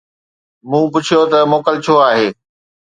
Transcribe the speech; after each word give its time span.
مون 0.69 0.85
پڇيو 0.93 1.19
ته 1.31 1.39
موڪل 1.51 1.75
ڇو 1.85 1.95
آهي 2.09 2.27